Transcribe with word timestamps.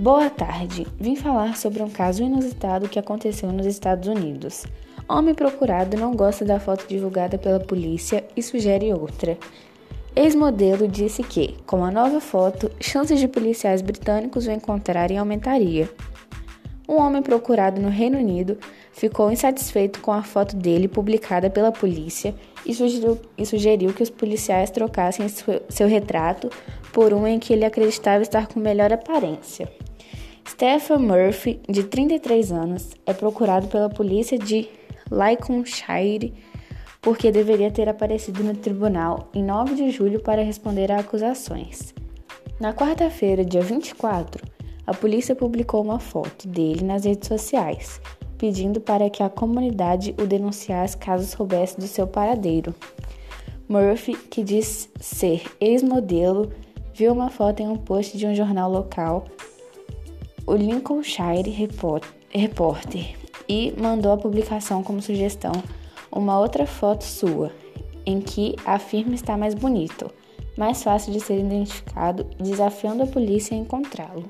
Boa 0.00 0.30
tarde. 0.30 0.86
Vim 0.98 1.14
falar 1.14 1.58
sobre 1.58 1.82
um 1.82 1.90
caso 1.90 2.22
inusitado 2.22 2.88
que 2.88 2.98
aconteceu 2.98 3.52
nos 3.52 3.66
Estados 3.66 4.08
Unidos. 4.08 4.64
Homem 5.06 5.34
procurado 5.34 5.94
não 5.94 6.16
gosta 6.16 6.42
da 6.42 6.58
foto 6.58 6.86
divulgada 6.88 7.36
pela 7.36 7.60
polícia 7.60 8.24
e 8.34 8.42
sugere 8.42 8.94
outra. 8.94 9.36
Ex-modelo 10.16 10.88
disse 10.88 11.22
que, 11.22 11.54
com 11.66 11.84
a 11.84 11.90
nova 11.90 12.18
foto, 12.18 12.72
chances 12.80 13.20
de 13.20 13.28
policiais 13.28 13.82
britânicos 13.82 14.46
o 14.46 14.50
encontrarem 14.50 15.18
aumentaria. 15.18 15.86
Um 16.88 16.96
homem 16.96 17.20
procurado 17.20 17.78
no 17.78 17.90
Reino 17.90 18.16
Unido 18.16 18.56
ficou 18.92 19.30
insatisfeito 19.30 20.00
com 20.00 20.12
a 20.12 20.22
foto 20.22 20.56
dele 20.56 20.88
publicada 20.88 21.50
pela 21.50 21.70
polícia 21.70 22.34
e 22.64 22.74
sugeriu, 22.74 23.18
e 23.36 23.44
sugeriu 23.44 23.92
que 23.92 24.02
os 24.02 24.08
policiais 24.08 24.70
trocassem 24.70 25.28
seu, 25.28 25.60
seu 25.68 25.86
retrato 25.86 26.48
por 26.90 27.12
um 27.12 27.26
em 27.26 27.38
que 27.38 27.52
ele 27.52 27.66
acreditava 27.66 28.22
estar 28.22 28.46
com 28.46 28.58
melhor 28.58 28.90
aparência. 28.94 29.68
Stephen 30.60 30.98
Murphy, 30.98 31.58
de 31.66 31.84
33 31.84 32.52
anos, 32.52 32.90
é 33.06 33.14
procurado 33.14 33.66
pela 33.68 33.88
polícia 33.88 34.38
de 34.38 34.68
Lincolnshire 35.10 36.34
porque 37.00 37.32
deveria 37.32 37.70
ter 37.70 37.88
aparecido 37.88 38.44
no 38.44 38.54
tribunal 38.54 39.30
em 39.32 39.42
9 39.42 39.74
de 39.74 39.90
julho 39.90 40.20
para 40.20 40.42
responder 40.42 40.92
a 40.92 40.98
acusações. 40.98 41.94
Na 42.60 42.74
quarta-feira, 42.74 43.42
dia 43.42 43.62
24, 43.62 44.46
a 44.86 44.92
polícia 44.92 45.34
publicou 45.34 45.82
uma 45.82 45.98
foto 45.98 46.46
dele 46.46 46.84
nas 46.84 47.06
redes 47.06 47.26
sociais, 47.26 47.98
pedindo 48.36 48.82
para 48.82 49.08
que 49.08 49.22
a 49.22 49.30
comunidade 49.30 50.14
o 50.20 50.26
denunciasse 50.26 50.94
caso 50.94 51.26
soubesse 51.26 51.80
do 51.80 51.86
seu 51.86 52.06
paradeiro. 52.06 52.74
Murphy, 53.66 54.14
que 54.14 54.44
diz 54.44 54.90
ser 55.00 55.42
ex-modelo, 55.58 56.52
viu 56.92 57.14
uma 57.14 57.30
foto 57.30 57.60
em 57.60 57.66
um 57.66 57.76
post 57.76 58.18
de 58.18 58.26
um 58.26 58.34
jornal 58.34 58.70
local 58.70 59.24
o 60.50 60.56
Lincolnshire 60.56 61.48
Reporter 62.28 63.16
e 63.48 63.72
mandou 63.80 64.10
a 64.10 64.16
publicação 64.16 64.82
como 64.82 65.00
sugestão 65.00 65.52
uma 66.10 66.40
outra 66.40 66.66
foto 66.66 67.04
sua, 67.04 67.52
em 68.04 68.20
que 68.20 68.56
afirma 68.64 69.14
estar 69.14 69.38
mais 69.38 69.54
bonito, 69.54 70.10
mais 70.58 70.82
fácil 70.82 71.12
de 71.12 71.20
ser 71.20 71.38
identificado, 71.38 72.24
desafiando 72.36 73.04
a 73.04 73.06
polícia 73.06 73.56
a 73.56 73.60
encontrá-lo. 73.60 74.24